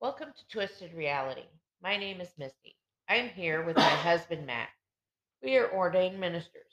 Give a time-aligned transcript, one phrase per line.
[0.00, 1.48] Welcome to Twisted Reality.
[1.82, 2.76] My name is Misty.
[3.08, 4.68] I'm here with my husband Matt.
[5.42, 6.70] We are ordained ministers.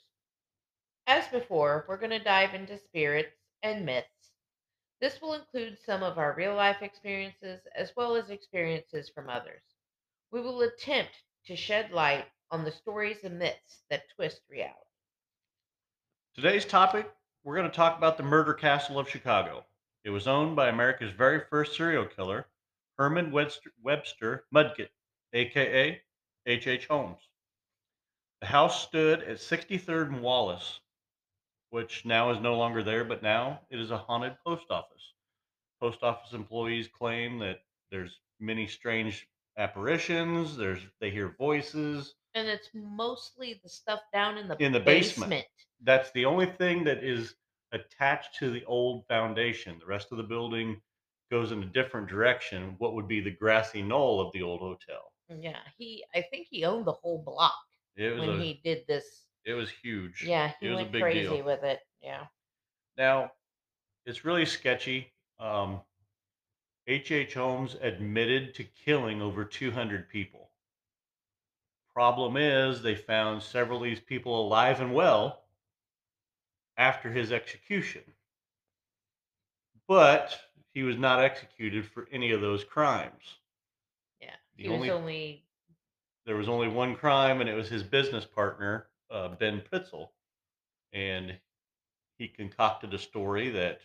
[1.08, 3.34] As before, we're going to dive into spirits
[3.64, 4.30] and myths.
[5.00, 9.62] This will include some of our real life experiences as well as experiences from others.
[10.30, 11.10] We will attempt
[11.46, 14.76] to shed light on the stories and myths that twist reality.
[16.36, 17.10] Today's topic
[17.42, 19.64] we're going to talk about the murder castle of Chicago.
[20.04, 22.46] It was owned by America's very first serial killer,
[22.98, 24.90] Herman Webster, Webster Mudgett,
[25.32, 26.00] aka
[26.46, 26.66] H.H.
[26.66, 26.86] H.
[26.86, 27.28] Holmes.
[28.40, 30.80] The house stood at 63rd and Wallace,
[31.70, 35.12] which now is no longer there, but now it is a haunted post office.
[35.80, 42.14] Post office employees claim that there's many strange apparitions, there's they hear voices.
[42.34, 45.46] And it's mostly the stuff down in the In the basement.
[45.82, 47.34] That's the only thing that is
[47.72, 49.78] attached to the old foundation.
[49.78, 50.80] The rest of the building
[51.30, 55.12] goes in a different direction, what would be the grassy knoll of the old hotel.
[55.28, 56.04] Yeah, he.
[56.14, 57.54] I think he owned the whole block
[57.96, 59.26] It was when a he did this.
[59.44, 60.22] it was huge.
[60.24, 61.44] Yeah, he it was a went big crazy deal.
[61.44, 61.80] with it.
[62.00, 62.26] Yeah.
[62.96, 63.32] Now,
[64.06, 65.12] it's really sketchy.
[65.38, 65.82] Um,
[66.86, 67.10] H.
[67.10, 67.34] H.
[67.34, 70.52] Holmes admitted to killing over 200 people.
[71.92, 75.48] Problem is, they found several of these people alive and well
[76.76, 78.02] after his execution.
[79.88, 80.38] But
[80.76, 83.38] he was not executed for any of those crimes.
[84.20, 84.36] Yeah.
[84.58, 85.42] The He only- was only
[86.26, 90.10] There was only one crime, and it was his business partner, uh, Ben Pitzel.
[90.92, 91.40] And
[92.18, 93.80] he concocted a story that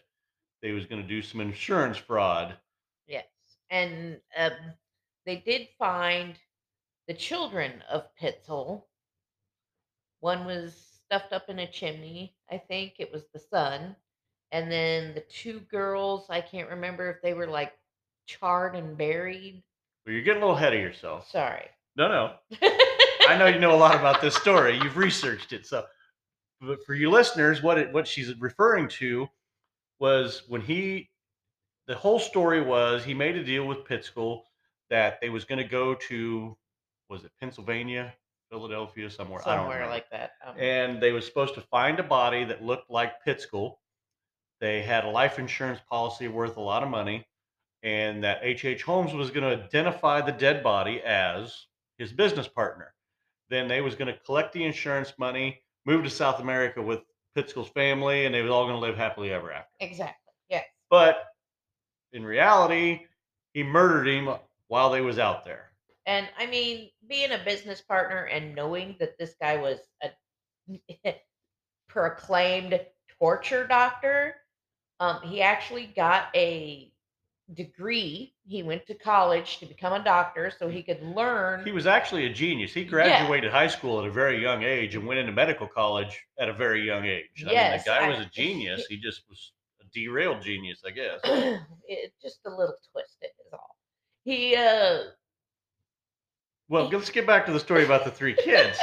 [0.62, 2.60] they was going to do some insurance fraud
[3.08, 3.28] yes,
[3.70, 4.74] and um,
[5.26, 6.38] they did find
[7.08, 8.84] the children of Pitzel.
[10.20, 10.76] One was
[11.06, 12.36] stuffed up in a chimney.
[12.50, 13.96] I think it was the son,
[14.52, 16.28] and then the two girls.
[16.30, 17.74] I can't remember if they were like
[18.26, 19.64] charred and buried.
[20.06, 21.30] Well, you're getting a little ahead of yourself.
[21.30, 21.66] Sorry.
[21.96, 22.34] No, no.
[23.28, 24.80] I know you know a lot about this story.
[24.82, 25.66] You've researched it.
[25.66, 25.86] So,
[26.60, 29.28] but for you listeners, what it, what she's referring to
[30.00, 31.10] was when he,
[31.88, 34.46] the whole story was he made a deal with Pittskull
[34.90, 36.58] that they was going to go to,
[37.10, 38.14] was it Pennsylvania,
[38.50, 40.32] Philadelphia, somewhere, I don't Somewhere like that.
[40.46, 43.80] Um, and they was supposed to find a body that looked like Pittskull.
[44.62, 47.28] They had a life insurance policy worth a lot of money,
[47.84, 48.66] and that H.H.
[48.66, 48.84] H.
[48.84, 51.66] Holmes was going to identify the dead body as
[51.98, 52.94] his business partner.
[53.50, 57.02] Then they was going to collect the insurance money, move to South America with
[57.36, 59.76] Pittskull's family, and they was all going to live happily ever after.
[59.80, 60.34] exactly.
[60.48, 60.66] Yes.
[60.90, 61.26] But
[62.14, 63.02] in reality,
[63.54, 64.30] he murdered him
[64.68, 65.72] while they was out there.
[66.06, 70.12] And I mean, being a business partner and knowing that this guy was a
[71.88, 72.80] proclaimed
[73.20, 74.36] torture doctor,
[75.02, 76.92] um, he actually got a
[77.56, 78.34] degree.
[78.48, 81.66] He went to college to become a doctor so he could learn.
[81.66, 82.72] He was actually a genius.
[82.74, 82.88] He Yeah.
[82.90, 86.54] graduated high school at a very young age and went into medical college at a
[86.54, 87.44] very young age.
[87.48, 88.86] I Yes, mean, the guy I- was a genius.
[88.88, 89.52] He just was
[89.82, 91.20] a derailed genius, I guess.
[91.88, 93.76] it, just a little twisted is all.
[94.24, 95.00] He uh
[96.70, 98.78] Well, let's get back to the story about the three kids.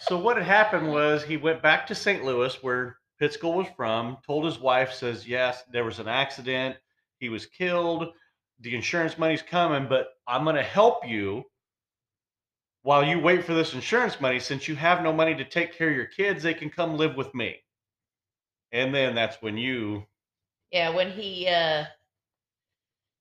[0.00, 2.22] so what had happened was he went back to St.
[2.22, 4.18] Louis, where Pittskull was from.
[4.26, 6.76] Told his wife, says, "Yes, there was an accident.
[7.18, 8.12] He was killed.
[8.60, 11.44] The insurance money's coming, but I'm going to help you
[12.82, 14.40] while you wait for this insurance money.
[14.40, 17.16] Since you have no money to take care of your kids, they can come live
[17.16, 17.62] with me."
[18.72, 20.06] And then that's when you
[20.74, 21.84] yeah, when he uh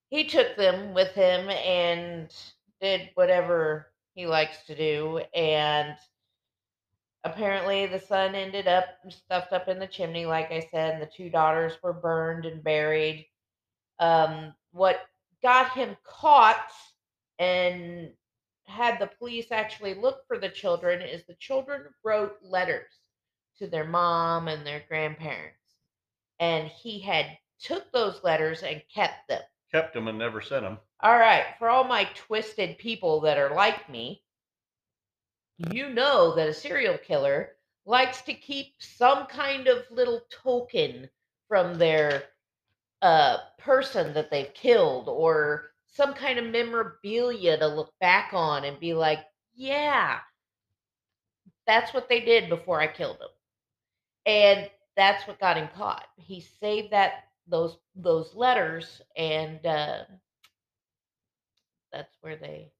[0.10, 2.34] he took them with him and
[2.82, 5.96] did whatever he likes to do and
[7.24, 11.10] apparently the son ended up stuffed up in the chimney like i said and the
[11.16, 13.28] two daughters were burned and buried
[14.00, 15.02] um, what
[15.42, 16.72] got him caught
[17.40, 18.12] and
[18.66, 22.92] had the police actually look for the children is the children wrote letters
[23.58, 25.58] to their mom and their grandparents
[26.40, 27.26] and he had
[27.60, 29.42] took those letters and kept them
[29.74, 30.78] kept them and never sent them.
[31.02, 34.23] all right, for all my twisted people that are like me,
[35.72, 37.52] you know that a serial killer
[37.86, 41.10] likes to keep some kind of little token
[41.48, 42.24] from their
[43.02, 48.80] uh, person that they've killed or some kind of memorabilia to look back on and
[48.80, 49.20] be like,
[49.54, 50.20] yeah,
[51.66, 53.30] that's what they did before I killed them.
[54.26, 56.08] And that's what got him caught.
[56.18, 60.04] He saved that those those letters and uh
[61.92, 62.72] that's where they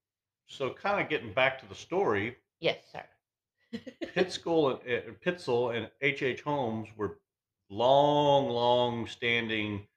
[0.48, 3.04] So, kind of getting back to the story, yes sir
[4.16, 6.22] Pittskull and uh, Pitzel and H.
[6.22, 6.42] H.
[6.42, 7.18] Holmes were
[7.72, 9.88] long, long standing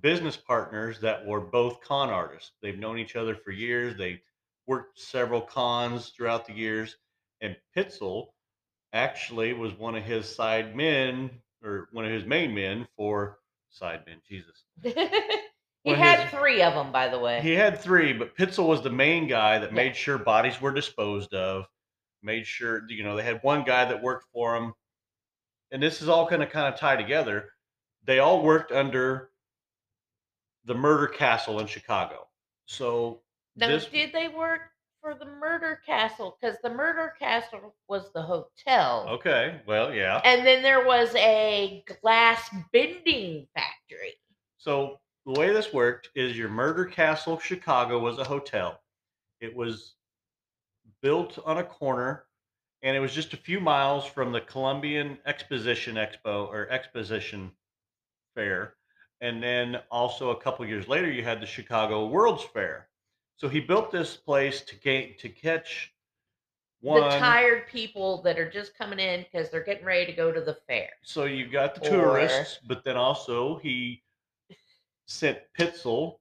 [0.00, 2.50] business partners that were both con artists.
[2.60, 3.96] They've known each other for years.
[3.96, 4.20] They
[4.66, 6.96] worked several cons throughout the years.
[7.40, 8.30] And Pitzel
[8.92, 11.30] actually was one of his side men
[11.62, 13.38] or one of his main men for
[13.70, 14.16] side men.
[14.28, 14.64] Jesus.
[14.82, 17.40] he had his- three of them, by the way.
[17.40, 19.76] He had three, but Pitzel was the main guy that Yeah.
[19.76, 21.66] made sure bodies were disposed of,
[22.22, 24.74] made sure, you know, they had one guy that worked for them.
[25.70, 27.50] And this is all going to kind of tie together.
[28.04, 29.30] They all worked under
[30.64, 32.28] the murder castle in Chicago.
[32.66, 33.20] So
[33.56, 34.60] now, this, did they work
[35.00, 36.36] for the murder castle?
[36.40, 39.06] Because the murder castle was the hotel.
[39.08, 40.20] okay, well, yeah.
[40.24, 44.14] And then there was a glass bending factory.
[44.58, 48.80] So the way this worked is your murder castle Chicago was a hotel.
[49.40, 49.94] It was
[51.02, 52.24] built on a corner
[52.82, 57.52] and it was just a few miles from the Columbian Exposition Expo or Exposition
[58.34, 58.74] Fair.
[59.20, 62.88] And then also a couple years later you had the Chicago World's Fair.
[63.36, 65.92] So he built this place to gain to catch
[66.80, 70.32] one The tired people that are just coming in because they're getting ready to go
[70.32, 70.88] to the fair.
[71.02, 74.02] So you got the Or- tourists, but then also he
[75.06, 76.18] sent Pitzel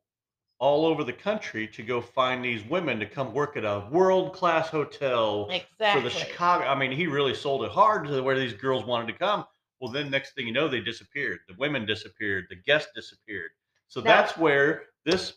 [0.62, 4.32] all over the country to go find these women to come work at a world
[4.32, 6.00] class hotel Exactly.
[6.00, 6.66] for the Chicago.
[6.66, 9.44] I mean, he really sold it hard to where these girls wanted to come.
[9.80, 11.40] Well, then next thing you know, they disappeared.
[11.48, 12.46] The women disappeared.
[12.52, 13.50] The guests disappeared.
[13.88, 15.34] So that's where this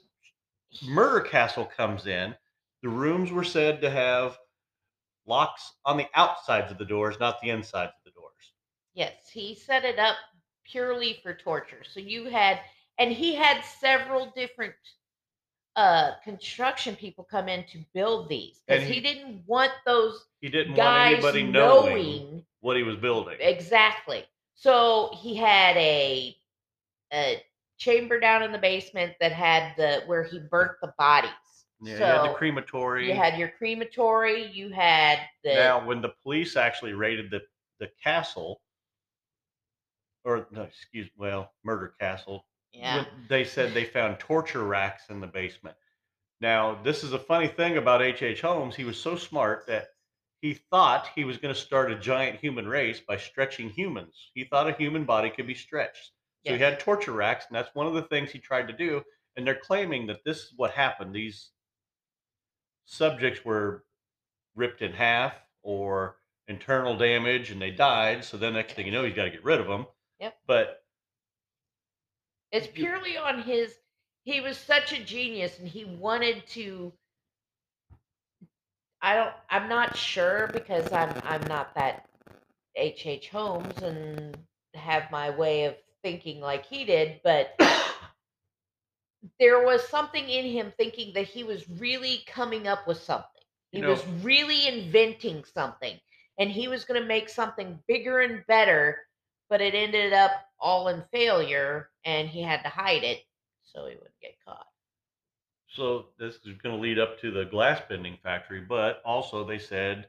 [0.86, 2.34] murder castle comes in.
[2.82, 4.36] The rooms were said to have
[5.26, 8.52] locks on the outsides of the doors, not the insides of the doors.
[8.92, 10.16] Yes, he set it up
[10.64, 11.82] purely for torture.
[11.90, 12.60] So you had,
[12.98, 14.74] and he had several different
[15.76, 20.48] uh construction people come in to build these because he, he- didn't want those He
[20.48, 23.36] didn't want anybody knowing knowing what he was building.
[23.40, 24.24] exactly.
[24.54, 26.36] So he had a
[27.12, 27.42] a
[27.78, 31.30] chamber down in the basement that had the where he burnt the bodies.
[31.82, 33.08] Yeah, so you had the crematory.
[33.08, 37.42] you had your crematory, you had the now, when the police actually raided the,
[37.80, 38.62] the castle,
[40.24, 43.04] or no, excuse, well, murder castle, yeah.
[43.28, 45.76] they said they found torture racks in the basement.
[46.40, 48.22] Now, this is a funny thing about H.H.
[48.22, 48.40] H.
[48.40, 48.76] Holmes.
[48.76, 49.88] He was so smart that
[50.40, 54.30] he thought he was going to start a giant human race by stretching humans.
[54.34, 56.10] He thought a human body could be stretched.
[56.46, 59.02] So he had torture racks, and that's one of the things he tried to do.
[59.36, 61.14] And they're claiming that this is what happened.
[61.14, 61.50] These
[62.84, 63.84] subjects were
[64.54, 66.16] ripped in half or
[66.46, 68.22] internal damage, and they died.
[68.22, 69.86] So then next thing you know, he's got to get rid of them.
[70.20, 70.36] Yep.
[70.46, 70.83] But
[72.54, 73.74] It's purely on his.
[74.22, 76.92] He was such a genius, and he wanted to.
[79.02, 79.34] I don't.
[79.50, 81.20] I'm not sure because I'm.
[81.24, 82.06] I'm not that
[82.76, 83.06] H.
[83.06, 83.28] H.
[83.28, 84.38] Holmes and
[84.74, 85.74] have my way of
[86.04, 87.54] thinking like he did, but
[89.40, 93.28] there was something in him thinking that he was really coming up with something.
[93.72, 95.98] He You know- was really inventing something,
[96.38, 98.98] and he was going to make something bigger and better.
[99.54, 103.24] But it ended up all in failure, and he had to hide it
[103.62, 104.66] so he wouldn't get caught.
[105.68, 109.60] So this is going to lead up to the glass bending factory, but also they
[109.60, 110.08] said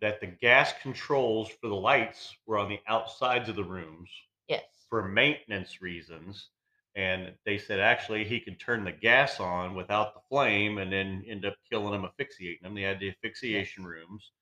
[0.00, 4.08] that the gas controls for the lights were on the outsides of the rooms
[4.48, 4.64] Yes.
[4.88, 6.48] for maintenance reasons.
[6.94, 11.22] And they said actually he could turn the gas on without the flame and then
[11.28, 12.74] end up killing them, asphyxiating them.
[12.74, 14.32] They had the asphyxiation rooms.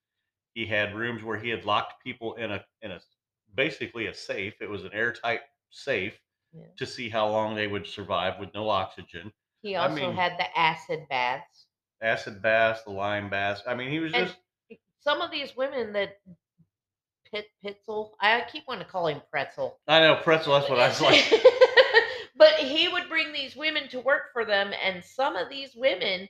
[0.55, 3.01] He had rooms where he had locked people in a in a
[3.55, 4.55] basically a safe.
[4.61, 5.41] It was an airtight
[5.71, 6.19] safe
[6.53, 6.67] Yeah.
[6.79, 10.39] to see how long they would survive with no oxygen He I also mean- had
[10.39, 11.67] the acid baths.
[12.01, 13.63] acid baths, the lime baths.
[13.67, 14.39] I mean, he was And just
[15.01, 16.21] some of these women that
[17.31, 19.79] Pit Pitzel, I keep wanting to call him Pretzel.
[19.87, 20.55] I know pretzel.
[20.55, 21.31] That's what I was like.
[22.37, 26.27] but he would bring these women to work for them, and some of these women,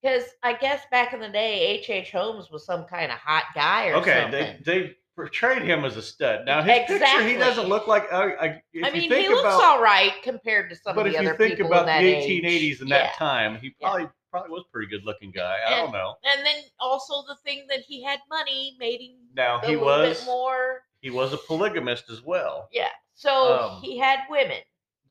[0.00, 1.90] because I guess back in the day, H.
[1.90, 2.12] H.
[2.12, 4.62] Holmes was some kind of hot guy or Okay, something.
[4.64, 6.46] they they portrayed him as a stud.
[6.46, 8.10] Now his picture, he doesn't look like.
[8.12, 11.18] I, I, I mean, he looks about, all right compared to some but of if
[11.18, 12.44] the you other think about the age.
[12.44, 12.98] 1880s and Yeah.
[12.98, 13.88] that time, he Yeah.
[13.88, 15.56] probably probably was a pretty good looking guy.
[15.66, 16.14] I don't know.
[16.22, 19.86] And then also the thing that he had money made him Now a he little
[19.86, 20.82] was bit more.
[21.00, 22.68] he was a polygamist as well.
[22.70, 22.90] Yeah.
[23.14, 24.60] So Um, he had women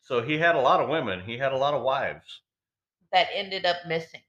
[0.02, 1.20] So he had a lot of women.
[1.26, 2.42] He had a lot of wives.
[3.12, 4.22] that ended up missing.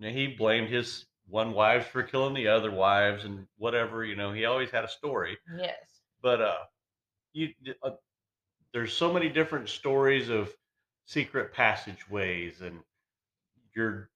[0.00, 4.04] And he blamed his one wives for killing the other wives and whatever.
[4.04, 5.38] You know, he always had a story.
[5.56, 5.76] Yes.
[6.22, 6.58] but uh
[7.32, 7.50] you
[7.82, 7.90] uh,
[8.72, 10.50] there's so many different stories of
[11.04, 12.80] secret passageways and
[13.74, 14.10] your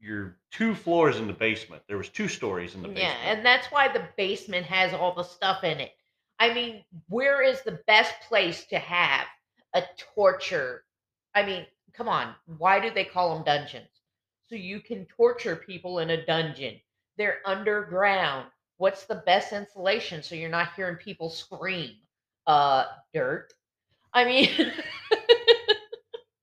[0.00, 3.44] your two floors in the basement there was two stories in the basement Yeah, and
[3.44, 5.92] that's why the basement has all the stuff in it.
[6.38, 9.26] I mean, where is the best place to have
[9.74, 9.82] a
[10.14, 10.84] torture
[11.34, 12.34] I mean, come on.
[12.46, 13.95] Why do they call them dungeons?
[14.48, 16.80] So you can torture people in a dungeon.
[17.16, 18.46] They're underground.
[18.78, 21.96] What's the best insulation so you're not hearing people scream?
[22.46, 23.52] Uh, dirt.
[24.12, 24.72] I mean,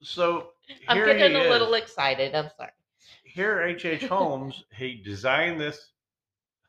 [0.01, 0.51] So
[0.87, 1.49] I'm getting a is.
[1.49, 2.35] little excited.
[2.35, 2.71] I'm sorry.
[3.23, 3.85] here H.
[3.85, 4.05] H.
[4.05, 5.91] Holmes, he designed this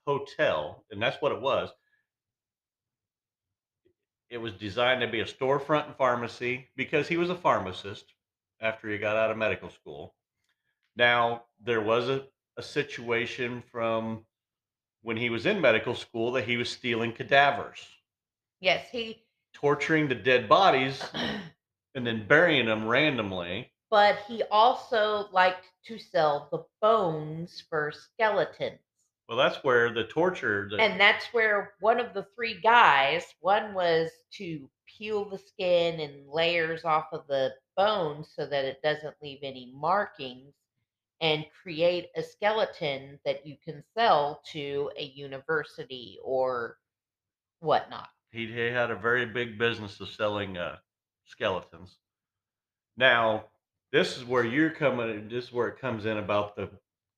[0.07, 1.71] hotel, and that's what it was.
[4.31, 8.15] It was designed to be a storefront and pharmacy because he was a pharmacist
[8.61, 10.15] after he got out of medical school.
[10.97, 12.25] Now, there was a,
[12.57, 14.25] a situation from
[15.03, 17.87] when he was in medical school that he was stealing cadavers,
[18.61, 19.23] Yes, he.
[19.53, 21.03] torturing the dead bodies,
[21.95, 23.71] and then burying them randomly.
[23.91, 28.79] but he also liked to sell the bones for skeletons.
[29.29, 33.73] Well, that's where the torture, the, And that's where one of the three guys, one
[33.75, 39.15] was to peel the skin and layers off of the bones so that it doesn't
[39.23, 40.55] leave any markings
[41.25, 46.77] and create a skeleton that you can sell to a university or
[47.61, 48.11] whatnot.
[48.31, 50.77] he, he had a very big business of selling uh,
[51.25, 51.97] skeletons.
[52.99, 53.47] Now,
[53.91, 55.31] this is where you're coming.
[55.31, 56.69] This is where it comes in about the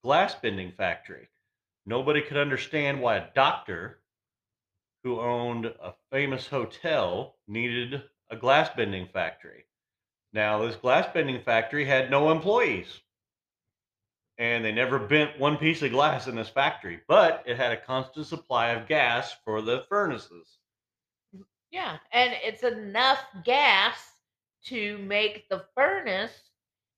[0.04, 1.28] glass bending factory.
[1.84, 3.98] Nobody could understand why a doctor
[5.02, 9.64] who owned a famous hotel needed a glass bending factory.
[10.32, 13.00] Now, this glass bending factory had no employees.
[14.38, 17.80] And they never bent one piece of glass in this factory, but it had a
[17.80, 20.58] constant supply of gas for the furnaces.
[21.70, 23.96] Yeah, and it's enough gas
[24.66, 26.50] to make the furnace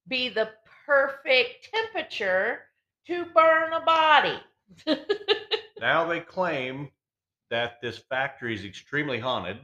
[0.09, 0.51] be the
[0.87, 2.63] perfect temperature
[3.07, 4.39] to burn a body.
[5.81, 6.91] Now they claim
[7.51, 9.59] that this factory is extremely haunted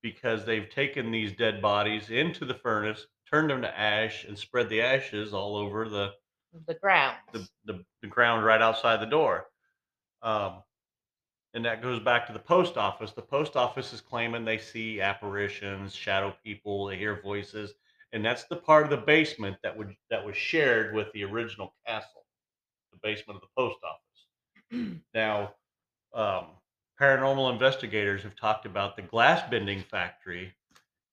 [0.00, 4.68] because they've taken these dead bodies into the furnace, turned them to ash, and spread
[4.68, 6.12] the ashes all over the
[6.66, 7.16] the ground.
[7.32, 9.46] the, the, the ground right outside the door.
[10.22, 10.62] Um,
[11.54, 13.12] and that goes back to the post office.
[13.12, 17.72] The post office is claiming they see apparitions, shadow people, they hear voices,
[18.12, 21.74] and that's the part of the basement that would that was shared with the original
[21.86, 22.24] castle,
[22.92, 25.00] the basement of the post office.
[25.14, 25.54] now,
[26.14, 26.46] um,
[27.00, 30.54] paranormal investigators have talked about the glass bending factory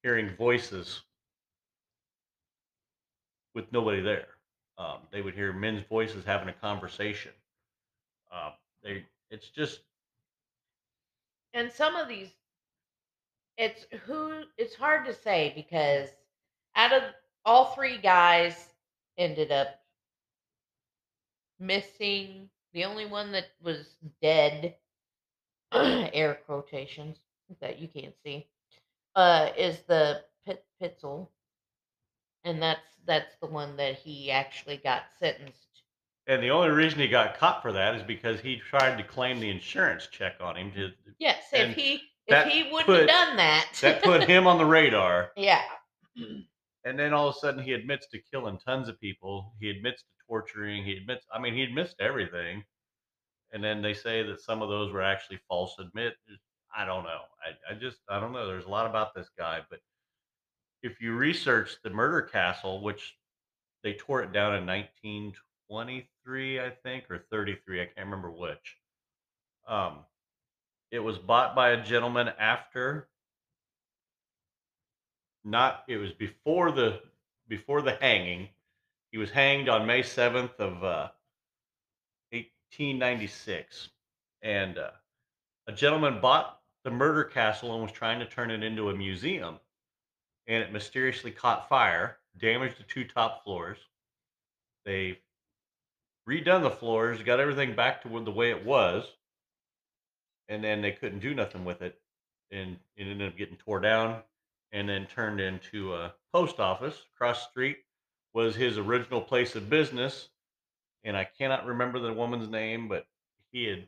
[0.03, 1.01] hearing voices
[3.55, 4.34] with nobody there.
[4.77, 7.31] Um, they would hear men's voices having a conversation.
[8.31, 8.53] Um,
[8.83, 9.81] they, it's just
[11.53, 12.29] and some of these
[13.57, 16.09] it's who it's hard to say because
[16.75, 17.03] out of
[17.45, 18.73] all three guys
[19.17, 19.67] ended up
[21.59, 24.75] missing the only one that was dead
[25.73, 27.17] air quotations
[27.61, 28.47] that you can't see
[29.15, 31.27] uh is the pit pitzel
[32.43, 35.83] and that's that's the one that he actually got sentenced
[36.27, 39.39] And the only reason he got caught for that is because he tried to claim
[39.39, 40.71] the insurance check on him.
[40.73, 44.57] To, yes if he if he wouldn't put- have done that that put him on
[44.57, 45.31] the radar.
[45.37, 45.61] yeah
[46.83, 49.53] And then all of a sudden he admits to killing tons of people.
[49.59, 50.83] He admits to torturing.
[50.83, 52.63] He admits, I mean, he admits everything.
[53.53, 56.13] And then they say that some of those were actually false admit.
[56.75, 57.21] I don't know.
[57.45, 58.47] I, I just, I don't know.
[58.47, 59.61] There's a lot about this guy.
[59.69, 59.79] But
[60.85, 63.17] if you research the murder castle, which
[63.83, 68.77] they tore it down in 1923, I think, or 33, I can't remember which.
[69.67, 70.05] Um,
[70.91, 73.07] it was bought by a gentleman after
[75.43, 77.01] not it was before the
[77.47, 78.47] before the hanging
[79.11, 81.09] he was hanged on may 7th of uh,
[82.31, 83.89] 1896
[84.41, 84.89] and uh,
[85.67, 89.59] a gentleman bought the murder castle and was trying to turn it into a museum
[90.47, 93.77] and it mysteriously caught fire damaged the two top floors
[94.85, 95.17] they
[96.27, 99.05] redone the floors got everything back to the way it was
[100.49, 101.99] and then they couldn't do nothing with it
[102.51, 104.21] and it ended up getting tore down
[104.71, 107.03] and then turned into a post office.
[107.15, 107.77] Across the street
[108.33, 110.27] was his original place of business,
[111.05, 113.07] and I cannot remember the woman's name, but
[113.51, 113.87] he had.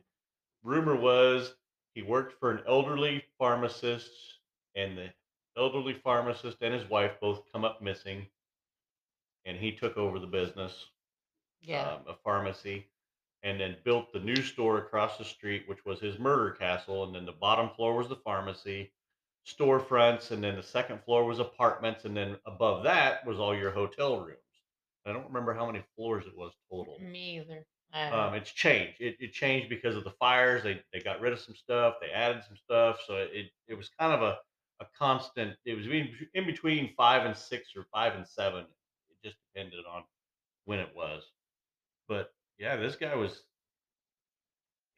[0.64, 1.54] Rumor was
[1.94, 4.10] he worked for an elderly pharmacist,
[4.74, 5.08] and the
[5.58, 8.28] elderly pharmacist and his wife both come up missing,
[9.44, 10.86] and he took over the business,
[11.60, 12.86] yeah um, a pharmacy,
[13.42, 17.14] and then built the new store across the street, which was his murder castle, and
[17.14, 18.92] then the bottom floor was the pharmacy
[19.46, 23.70] storefronts, and then the second floor was apartments, and then above that was all your
[23.70, 24.38] hotel rooms.
[25.06, 26.98] I don't remember how many floors it was total.
[26.98, 29.00] me either Um, it's changed.
[29.00, 30.62] It, it changed because of the fires.
[30.62, 31.96] They they got rid of some stuff.
[32.00, 33.00] They added some stuff.
[33.06, 34.38] So it it was kind of a
[34.80, 35.56] a constant.
[35.64, 38.64] It was in, in between five and six or five and seven.
[39.10, 40.02] It just depended on
[40.66, 41.22] when it was.
[42.08, 43.42] But yeah, this guy was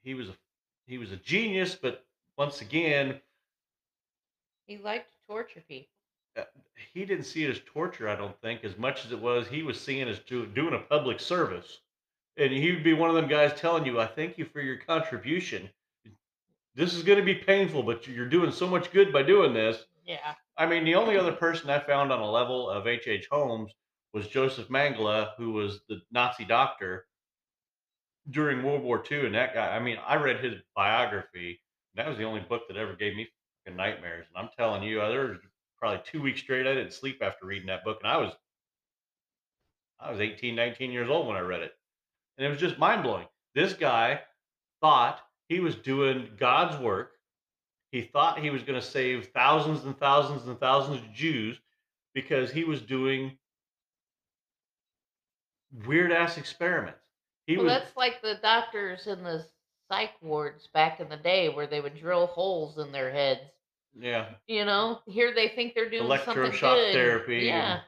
[0.03, 0.35] he was a
[0.87, 2.05] he was a genius, but
[2.37, 3.21] once again,
[4.67, 5.89] He liked to torture people.
[6.37, 6.45] uh,
[6.93, 8.09] he didn't see it as torture.
[8.09, 10.75] I don't think as much as it was he was seeing it as do, doing
[10.75, 11.79] a public service,
[12.37, 14.77] and he would be one of them guys telling you, "I thank you for your
[14.79, 15.69] contribution.
[16.75, 19.85] This is going to be painful, but you're doing so much good by doing this."
[20.05, 20.35] Yeah.
[20.57, 23.07] I mean, the only other person I found on a level of H.H.
[23.07, 23.29] H.
[23.31, 23.73] Holmes
[24.13, 27.07] was Joseph Mengele, who was the Nazi doctor
[28.31, 29.27] during World War II.
[29.27, 31.61] And that guy, I mean, I read his biography.
[31.95, 33.29] That was the only book that ever gave me
[33.75, 34.27] nightmares.
[34.29, 35.39] And I'm telling you, there was
[35.79, 38.01] probably two weeks straight I didn't sleep after reading that book.
[38.03, 38.33] And I was,
[40.01, 41.73] I was 18, 19 years old when I read it.
[42.37, 43.27] And it was just mind blowing.
[43.55, 44.21] This guy
[44.81, 45.21] thought
[45.51, 47.11] he was doing God's work.
[47.93, 51.61] He thought he was going to save thousands and thousands and thousands of Jews
[52.15, 53.37] because he was doing
[55.87, 57.01] weird ass experiments.
[57.47, 59.45] He Well, was that's like the doctors in the
[59.91, 63.41] psych wards back in the day where they would drill holes in their heads.
[63.99, 64.27] yeah.
[64.47, 66.93] You know, here they think they're doing something Electroshock good.
[66.93, 67.73] therapy Yeah.
[67.73, 67.83] and-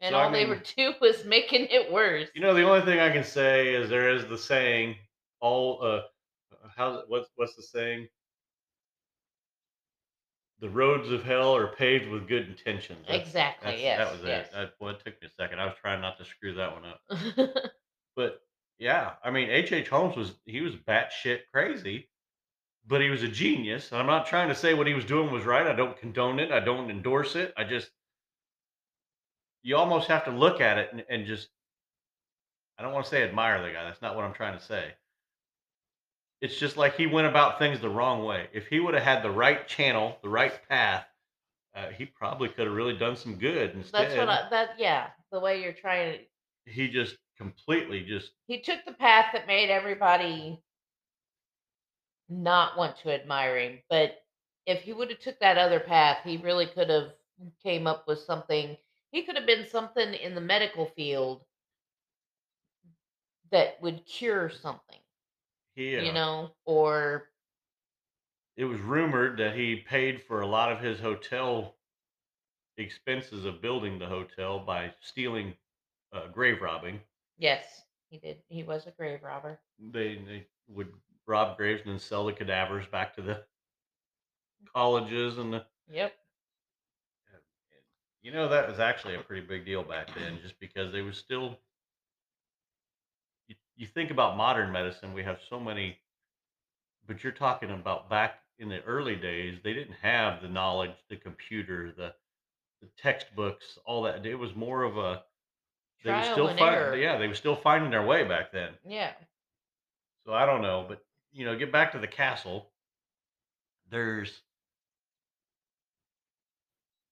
[0.00, 2.28] And So, I all they mean- would do was making it worse.
[2.34, 4.96] You know, the only thing I can say is there is the saying,
[5.40, 6.02] all uh
[6.78, 8.08] how's what's what's the saying?
[10.60, 13.00] The roads of hell are paved with good intentions.
[13.06, 14.46] That's- Exactly, that's- yes, That was yes.
[14.48, 14.52] it.
[14.54, 15.60] That, well, it took me a second.
[15.60, 17.50] I was trying not to screw that one up.
[18.16, 18.40] But
[18.80, 19.70] yeah, I mean, H.
[19.70, 19.88] H.
[19.88, 22.08] Holmes was he was batshit crazy,
[22.88, 23.92] but he was a genius.
[23.92, 25.64] And I'm not trying to say what he was doing was right.
[25.68, 26.50] I don't condone it.
[26.50, 27.54] I don't endorse it.
[27.56, 27.90] I just
[29.62, 31.48] you almost have to look at it and, and just
[32.76, 33.84] I don't want to say admire the guy.
[33.84, 34.94] That's not what I'm trying to say.
[36.40, 38.48] It's just like he went about things the wrong way.
[38.52, 41.04] If he would have had the right channel, the right path,
[41.74, 43.74] uh, he probably could have really done some good.
[43.74, 48.32] Instead, That's what I, that, yeah, the way you're trying to, he just completely just
[48.48, 50.60] he took the path that made everybody
[52.28, 53.78] not want to admire him.
[53.88, 54.22] But
[54.66, 57.12] if he would have took that other path, he really could have
[57.62, 58.76] came up with something.
[59.12, 61.42] He could have been something in the medical field
[63.50, 64.98] that would cure something,
[65.78, 67.28] he uh, you know, or
[68.56, 71.76] it was rumored that he paid for a lot of his hotel
[72.76, 75.54] expenses of building the hotel by stealing
[76.12, 77.00] uh, grave robbing.
[77.38, 78.42] yes, he did.
[78.48, 79.60] He was a grave robber.
[79.92, 80.92] They they would
[81.26, 83.44] rob graves and then sell the cadavers back to the
[84.74, 86.14] colleges and the Yep.
[88.22, 91.16] you know that was actually a pretty big deal back then just because they was
[91.18, 91.58] still
[93.78, 95.98] you, think about modern medicine we have so many
[97.06, 101.16] but you're talking about back in the early days they didn't have the knowledge the
[101.16, 102.12] computer the
[102.82, 105.22] the textbooks all that it was more of a
[106.04, 106.96] they were Trial still and error.
[106.96, 109.12] yeah they were still finding their way back then Yeah.
[110.26, 112.70] so I don't know, but you know, get back to the castle.
[113.90, 114.40] There's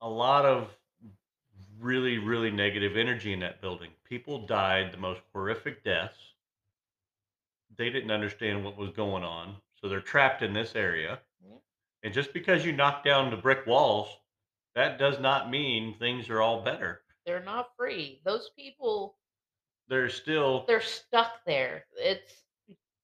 [0.01, 0.69] a lot of
[1.81, 3.91] really, really negative energy in that building.
[4.09, 6.17] People died the most horrific deaths.
[7.77, 11.21] They didn't understand what was going on, so they're trapped in this area.
[11.45, 11.57] Yeah.
[12.03, 14.09] And just because you knock down the brick walls,
[14.75, 17.03] that does not mean things are all better.
[17.25, 18.21] They're not free.
[18.25, 19.17] Those people,
[19.89, 21.85] they're still they're stuck there.
[21.97, 22.45] It's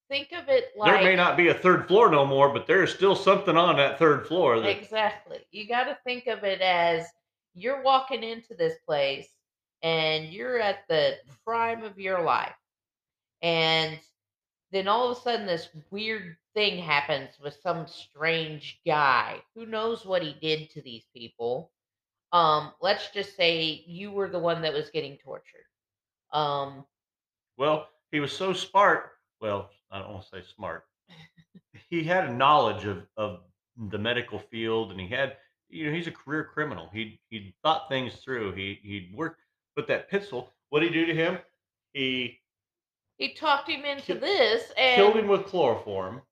[0.09, 2.83] think of it like there may not be a third floor no more, but there
[2.83, 5.39] is still something on that third floor that exactly.
[5.51, 7.07] You got to think of it as
[7.55, 9.29] you're walking into this place
[9.83, 12.55] and you're at the prime of your life,
[13.41, 13.99] and
[14.73, 20.05] then all of a sudden this weird thing happens with some strange guy who knows
[20.07, 21.71] what he did to these people.
[22.33, 25.67] Um, let's just say you were the one that was getting tortured.
[26.33, 26.87] Um,
[27.59, 29.13] Well, he was so smart.
[29.41, 30.85] Well, I don't want to say smart.
[31.91, 33.41] he had a knowledge of, of
[33.91, 35.37] the medical field, and he had,
[35.69, 36.89] you know, he's a career criminal.
[36.93, 38.53] He he thought things through.
[38.55, 39.41] He he worked.
[39.77, 41.39] But that Pitzel, what did he do to him?
[41.95, 42.41] He
[43.23, 46.23] he talked him into Kill- this and killed him with chloroform,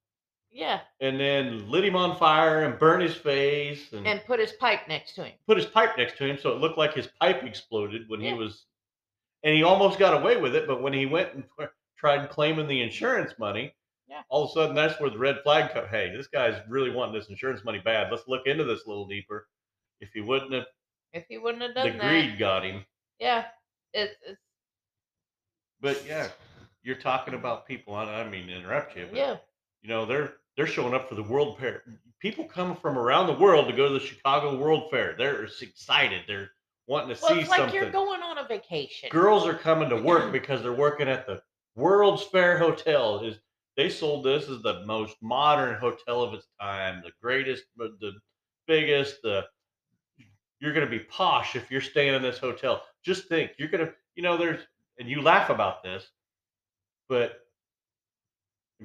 [0.51, 4.53] yeah, and then lit him on fire and burned his face, and, and put his
[4.53, 5.35] pipe next to him.
[5.47, 8.31] put his pipe next to him, so it looked like his pipe exploded when Yeah.
[8.33, 8.65] he was.
[9.43, 11.45] And he almost got away with it, but when he went and
[11.97, 13.73] tried claiming the insurance money,
[14.09, 14.23] Yeah.
[14.29, 15.89] all of a sudden that's where the red flag comes.
[15.91, 18.11] Hey, this guy's really wanting this insurance money bad.
[18.11, 19.49] Let's look into this a little deeper.
[20.01, 20.67] If he wouldn't have,
[21.15, 22.85] If he wouldn't have the done that, greed got him.
[23.21, 23.47] yeah,
[23.95, 24.41] it's, it's
[25.81, 26.29] But yeah,
[26.83, 27.95] you're talking about people.
[27.95, 29.37] I don't mean to interrupt you, but yeah,
[29.83, 31.83] you know they're they're showing up for the World Fair,
[32.21, 35.15] people come from around the world to go to the Chicago World Fair.
[35.17, 36.23] They're excited.
[36.27, 36.51] They're
[36.87, 37.75] wanting to Well, see it's like something.
[37.75, 39.09] you're going on a vacation.
[39.11, 41.43] Girls are coming to work because they're working at the
[41.77, 43.21] World's Fair Hotel.
[43.21, 43.39] Is
[43.77, 48.13] they sold this as the most modern hotel of its time, the greatest, the
[48.67, 49.47] biggest, the
[50.61, 52.83] you're going to be posh if you're staying in this hotel.
[53.03, 54.61] Just think, you're going to, you know, there's,
[54.99, 56.07] and you laugh about this,
[57.11, 57.45] but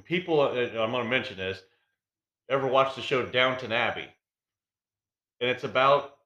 [0.03, 1.61] people, uh, I'm going to mention this,
[2.49, 4.07] ever watched the show Downton Abbey?
[5.39, 6.17] And it's about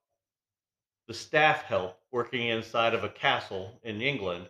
[1.06, 4.48] the staff help working inside of a castle in England.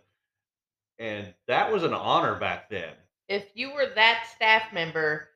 [0.97, 2.93] And that was an honor back then.
[3.27, 5.27] If you were that staff member,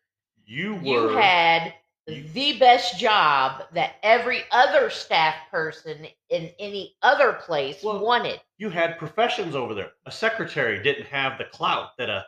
[0.45, 0.81] You were.
[0.81, 1.73] you had
[2.07, 8.39] the best job that every other staff person in any other place Well, wanted.
[8.57, 9.91] you had professions over there.
[10.05, 12.25] A secretary didn't have the clout that a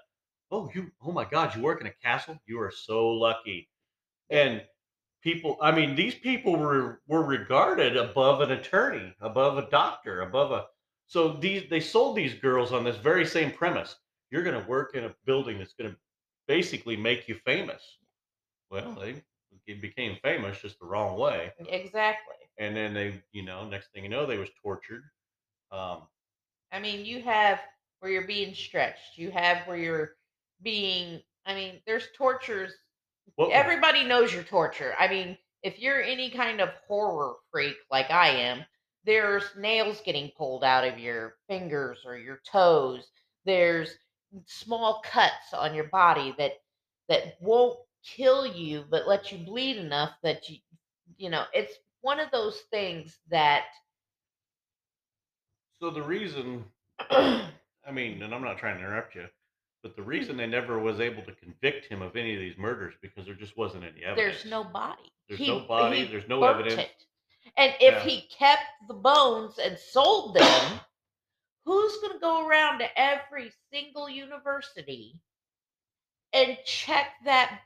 [0.52, 3.70] oh you oh my god you work in a castle you are so lucky
[4.30, 4.64] and
[5.22, 10.52] people i mean these people were were regarded above an attorney above a doctor above
[10.52, 10.66] a
[11.08, 13.98] so these they sold these girls on this very same premise
[14.32, 15.98] you're going to work in a building that's going to
[16.48, 17.98] basically make you famous
[18.72, 19.22] well they, they
[19.66, 22.36] became famous just the wrong way Exactly.
[22.60, 25.04] and then they you know next thing you know they was tortured
[25.72, 26.04] um
[26.72, 27.60] I mean, you have
[28.00, 29.18] where you're being stretched.
[29.18, 30.16] You have where you're
[30.62, 31.22] being.
[31.46, 32.74] I mean, there's tortures.
[33.52, 34.94] Everybody knows your torture.
[35.00, 38.66] I mean, if you're any kind of horror freak like I am,
[39.06, 43.08] there's nails getting pulled out of your fingers or your toes.
[43.46, 43.96] There's
[44.46, 46.54] small cuts on your body that
[47.10, 47.80] that won't
[48.16, 50.58] kill you but let you bleed enough that you
[51.18, 53.66] you know it's one of those things that
[55.82, 56.66] So the reason,
[57.12, 59.28] I mean, and I'm not trying to interrupt you,
[59.84, 60.10] but the hmm.
[60.10, 63.36] reason they never was able to convict him of any of these murders because there
[63.36, 64.40] just wasn't any evidence.
[64.42, 65.12] there's no body.
[65.30, 66.76] There's He- no body, there's no evidence.
[66.76, 67.06] it.
[67.58, 68.00] And if Yeah.
[68.04, 70.82] he kept the bones and sold them,
[71.66, 75.22] who's going to go around to every single university
[76.34, 77.62] and check that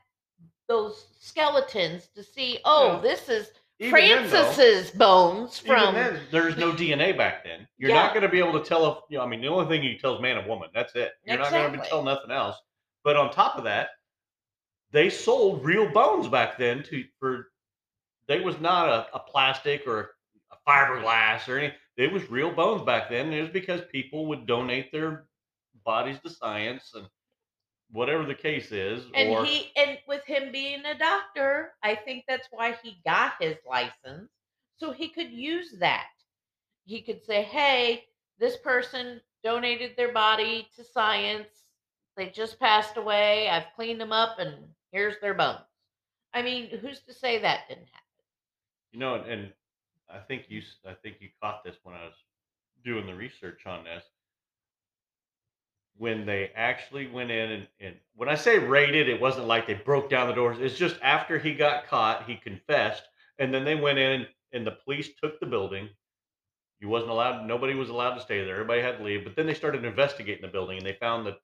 [0.68, 2.58] those skeletons to see?
[2.64, 2.98] Oh, Yeah.
[3.00, 5.94] this is Even then, though- Francis's bones from.
[5.94, 7.66] then, there's no DNA back then.
[7.78, 7.96] You're Yeah.
[8.02, 9.24] not going to be able to tell if you know.
[9.24, 10.70] I mean, the only thing you can tell is man and woman.
[10.74, 11.12] That's it.
[11.24, 12.56] You're not going to be tell nothing else.
[13.04, 13.90] But on top of that,
[14.92, 17.48] they sold real bones back then to for.
[18.28, 20.14] They was not a, a plastic or
[20.52, 21.74] a fiberglass or any.
[21.96, 23.32] It was real bones back then.
[23.32, 25.26] It was because people would donate their
[25.84, 27.06] bodies to science and
[27.92, 29.04] whatever the case is.
[29.14, 33.34] and or he and with him being a doctor, I think that's why he got
[33.40, 34.30] his license
[34.78, 36.08] so he could use that.
[36.84, 38.04] He could say, "Hey,
[38.38, 41.48] this person donated their body to science.
[42.16, 43.48] They just passed away.
[43.48, 44.54] I've cleaned them up and
[44.90, 45.60] here's their bones."
[46.34, 47.98] I mean, who's to say that didn't happen?
[48.92, 49.52] You know, and, and
[50.10, 52.14] I think you I think you caught this when I was
[52.84, 54.04] doing the research on this.
[55.98, 59.74] When they actually went in and, and when I say raided, it wasn't like they
[59.74, 60.58] broke down the doors.
[60.60, 63.04] It's just after he got caught, he confessed,
[63.38, 65.88] and then they went in and the police took the building.
[66.80, 67.46] You wasn't allowed.
[67.46, 68.54] Nobody was allowed to stay there.
[68.54, 69.22] Everybody had to leave.
[69.24, 71.38] But then they started investigating the building, and they found the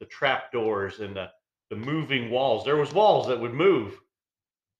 [0.00, 1.30] the trap doors and the
[1.68, 2.64] the moving walls.
[2.64, 4.00] There was walls that would move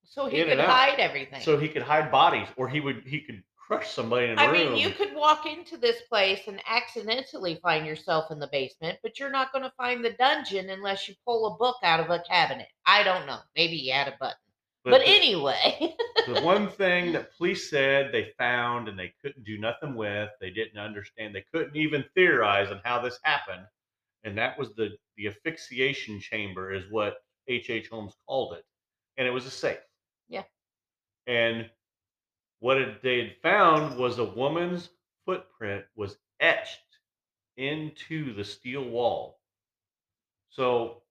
[0.02, 1.40] So he could hide everything.
[1.42, 4.72] so he could hide bodies, or he would he could crush somebody in I room.
[4.72, 9.20] mean, you could walk into this place and accidentally find yourself in the basement, but
[9.20, 12.20] you're not going to find the dungeon unless you pull a book out of a
[12.28, 12.66] cabinet.
[12.84, 13.38] I don't know.
[13.54, 14.34] Maybe he had a button.
[14.82, 15.94] But, the, anyway,
[16.26, 20.50] the one thing that police said they found and they couldn't do nothing with, they
[20.50, 23.66] didn't understand, they couldn't even theorize on how this happened,
[24.24, 27.84] and that was the the asphyxiation chamber, is what H.H.
[27.84, 27.88] H.
[27.88, 28.64] Holmes called it,
[29.18, 29.76] and it was a safe.
[30.28, 30.44] Yeah.
[31.26, 31.68] And
[32.60, 34.90] what they had found was a woman's
[35.26, 36.78] footprint was etched
[37.56, 39.38] into the steel wall.
[40.50, 41.02] So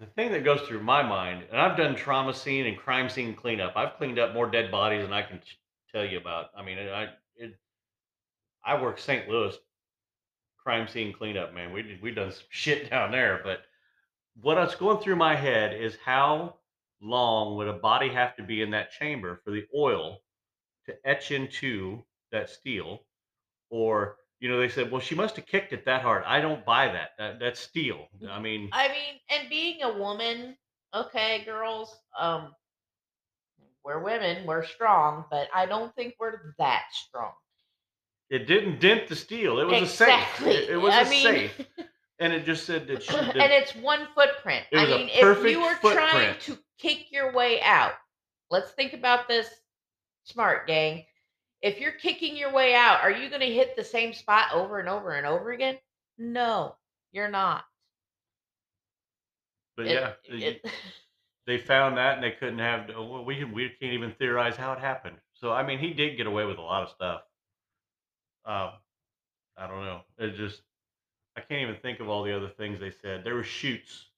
[0.00, 3.34] the thing that goes through my mind, and I've done trauma scene and crime scene
[3.34, 3.74] cleanup.
[3.76, 5.40] I've cleaned up more dead bodies than I can
[5.92, 6.46] tell you about.
[6.56, 7.56] I mean, I it,
[8.64, 9.28] I work St.
[9.28, 9.56] Louis
[10.58, 11.72] crime scene cleanup, man.
[11.72, 13.60] We did, we done some shit down there, but
[14.40, 16.56] what's going through my head is how
[17.00, 20.20] long would a body have to be in that chamber for the oil
[20.86, 23.00] to etch into that steel
[23.70, 26.24] or you know they said well she must have kicked it that hard.
[26.26, 28.06] I don't buy that, that that's steel.
[28.30, 30.56] I mean I mean, and being a woman,
[30.94, 32.52] okay, girls, um,
[33.84, 37.32] we're women, we're strong, but I don't think we're that strong.
[38.30, 39.60] it didn't dent the steel.
[39.60, 40.50] It was exactly.
[40.50, 40.68] a safe.
[40.68, 41.66] It, it was I a mean, safe.
[42.20, 44.64] And it just said that she and it's one footprint.
[44.72, 47.92] It I mean, if you were trying to kick your way out,
[48.50, 49.48] let's think about this
[50.24, 51.04] smart, gang.
[51.62, 54.78] If you're kicking your way out, are you going to hit the same spot over
[54.80, 55.78] and over and over again?
[56.18, 56.76] No,
[57.12, 57.64] you're not.
[59.76, 60.62] But It, yeah, it,
[61.46, 62.90] they found that and they couldn't have.
[62.96, 65.16] oh, Well, we can, we can't even theorize how it happened.
[65.34, 67.22] So I mean, he did get away with a lot of stuff.
[68.46, 68.70] Um,
[69.56, 70.02] I don't know.
[70.18, 70.62] It just
[71.36, 73.24] I can't even think of all the other things they said.
[73.24, 74.10] There were shoots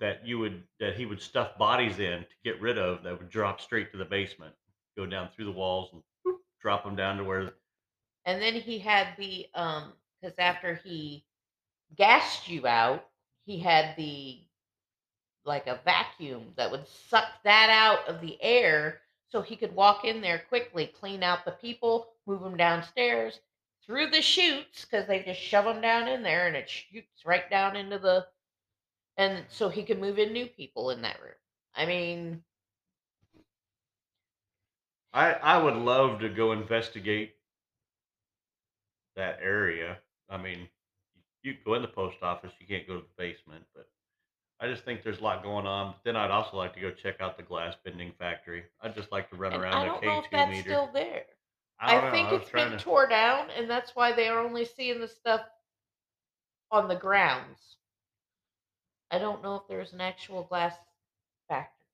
[0.00, 3.30] that you would that he would stuff bodies in to get rid of that would
[3.30, 4.54] drop straight to the basement,
[4.96, 7.52] go down through the walls and whoop, drop them down to where.
[8.26, 11.24] and then he had the um because after he
[11.96, 13.06] gassed you out,
[13.46, 14.40] he had the
[15.44, 20.04] like a vacuum that would suck that out of the air so he could walk
[20.04, 23.40] in there quickly, clean out the people, move them downstairs
[23.86, 27.50] through the chutes because they just shove them down in there and it shoots right
[27.50, 28.26] down into the
[29.16, 31.34] and so he could move in new people in that room.
[31.74, 32.42] I mean,
[35.14, 37.36] I I would love to go investigate
[39.16, 39.98] that area.
[40.28, 40.68] I mean,
[41.42, 43.88] you go in the post office, you can't go to the basement, but
[44.60, 45.92] I just think there's a lot going on.
[45.92, 48.64] But then I'd also like to go check out the glass bending factory.
[48.80, 50.48] I'd just like to run and around I a don't know K if two that's
[50.48, 50.64] meter.
[50.64, 51.24] still there.
[51.86, 52.10] I I, don't know.
[52.10, 52.78] think I was it's trying been to.
[52.78, 55.42] tore down, and that's why they are only seeing the stuff
[56.70, 57.78] on the grounds.
[59.10, 60.76] I don't know if there's an actual glass
[61.48, 61.86] factory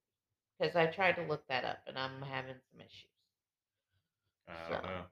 [0.58, 3.09] because I tried to look that up and I'm having some issues.
[4.50, 5.04] I don't So- know.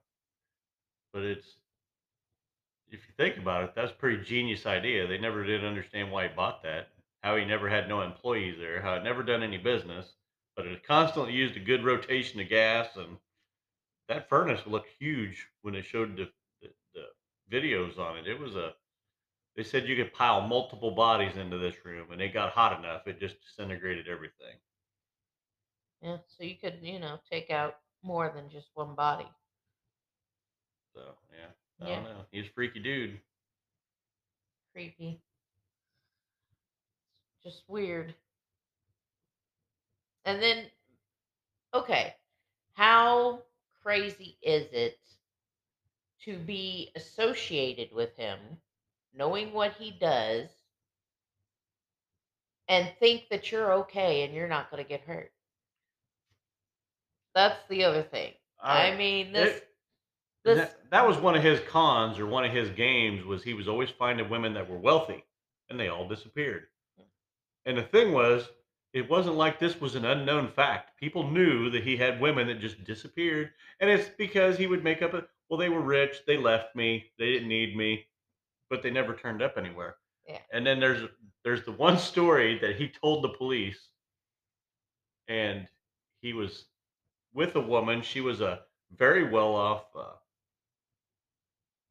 [1.13, 1.57] But it's
[2.91, 5.05] if you think about it, that's a pretty genius idea.
[5.07, 6.89] They never did understand why he bought that.
[7.23, 8.81] How he never had no employees there.
[8.81, 10.15] How it never done any business.
[10.55, 13.17] But it constantly used a good rotation of gas, and
[14.07, 17.05] that furnace looked huge when they showed the, the, the
[17.55, 18.27] videos on it.
[18.27, 18.73] It was a.
[19.55, 23.07] They said you could pile multiple bodies into this room, and it got hot enough
[23.07, 24.55] it just disintegrated everything.
[26.01, 29.27] Yeah, so you could, you know, take out more than just one body.
[30.93, 31.49] So yeah,
[31.81, 31.95] I Yeah.
[31.95, 32.25] don't know.
[32.31, 33.19] He's a freaky dude.
[34.73, 35.21] Creepy.
[37.43, 38.15] Just weird.
[40.25, 40.65] And then,
[41.73, 42.15] okay,
[42.73, 43.43] how
[43.81, 44.99] crazy is it
[46.25, 48.39] to be associated with him,
[49.13, 50.49] knowing what he does,
[52.67, 55.31] and think that you're okay and you're not going to get hurt?
[57.39, 58.33] That's the other thing.
[58.61, 59.67] I, mean, this, it-
[60.43, 63.53] this, that, that was one of his cons or one of his games was he
[63.53, 65.23] was always finding women that were wealthy
[65.69, 66.63] and they all disappeared
[67.65, 68.47] and the thing was
[68.93, 72.59] it wasn't like this was an unknown fact people knew that he had women that
[72.61, 76.37] just disappeared and it's because he would make up a well they were rich they
[76.37, 78.05] left me they didn't need me
[78.69, 79.97] but they never turned up anywhere
[80.27, 80.39] Yeah.
[80.53, 81.03] and then there's
[81.43, 83.89] there's the one story that he told the police
[85.27, 85.67] and
[86.21, 86.65] he was
[87.33, 88.61] with a woman she was a
[88.97, 90.13] very well off uh,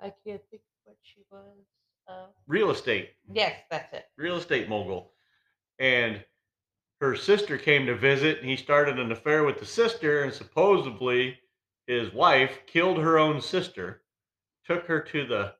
[0.00, 1.66] I can't think of what she was.
[2.08, 4.06] Uh, real estate yes, that's it.
[4.16, 5.12] real estate mogul
[5.78, 6.24] and
[7.00, 11.38] her sister came to visit and he started an affair with the sister and supposedly
[11.86, 14.02] his wife killed her own sister
[14.64, 15.52] took her to the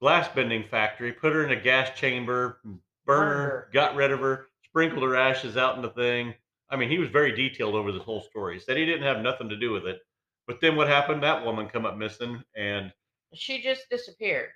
[0.00, 2.58] glass bending factory put her in a gas chamber
[3.06, 3.68] burned her.
[3.72, 6.34] got rid of her sprinkled her ashes out in the thing
[6.70, 9.48] i mean he was very detailed over this whole story said he didn't have nothing
[9.48, 9.98] to do with it
[10.46, 12.92] but then what happened that woman come up missing and
[13.34, 14.50] She just disappeared.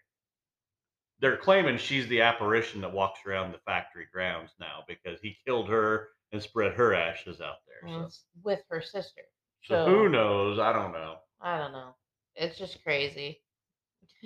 [1.21, 5.69] they're claiming she's the apparition that walks around the factory grounds now because he killed
[5.69, 7.89] her and spread her ashes out there.
[7.89, 8.09] So,
[8.43, 9.23] with her sister.
[9.63, 10.59] so so- who knows?
[10.59, 11.17] I don't know.
[11.41, 11.95] I don't know.
[12.35, 13.41] It's just crazy.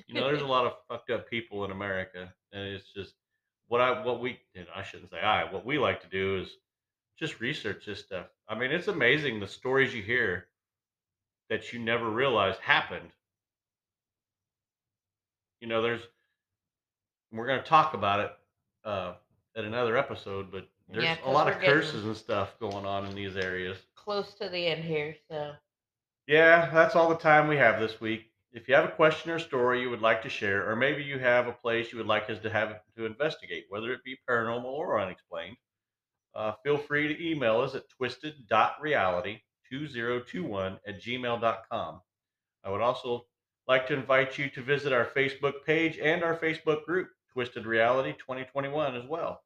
[0.06, 3.12] You know, there's a lot of fucked up people in America, and it's just
[3.66, 4.38] what I what we
[4.74, 6.48] I shouldn't say I what we like to do is
[7.18, 8.26] just research this stuff.
[8.48, 10.48] I mean, it's amazing the stories you hear
[11.50, 13.12] that you never realized happened.
[15.60, 16.08] You know, there's
[17.32, 18.32] we're going to talk about it
[18.84, 19.14] uh,
[19.56, 23.14] at another episode, but there's Yeah, a lot of curses and stuff going on in
[23.14, 23.78] these areas.
[23.94, 25.54] Close to the end here, so
[26.26, 28.32] Yeah, that's all the time we have this week.
[28.52, 31.18] If you have a question or story you would like to share, or maybe you
[31.18, 34.64] have a place you would like us to have to investigate, whether it be paranormal
[34.64, 35.56] or unexplained,
[36.34, 42.00] uh, feel free to email us at twisted.reality2021 at gmail.com.
[42.64, 43.26] I would also
[43.66, 48.12] like to invite you to visit our Facebook page and our Facebook group, Twisted Reality
[48.12, 49.42] 2021, as well.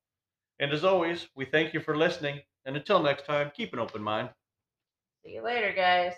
[0.60, 2.40] And as always, we thank you for listening.
[2.64, 4.30] And until next time, keep an open mind.
[5.24, 6.14] see you later, guys.